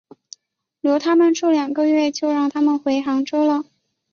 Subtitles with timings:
[0.81, 3.65] 留他们住了两个月就让他们回杭州了。